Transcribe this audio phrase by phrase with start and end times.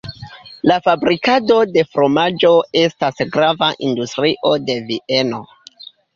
[0.69, 2.51] La fabrikado de fromaĝo
[2.81, 5.45] estas grava industrio de Vieno.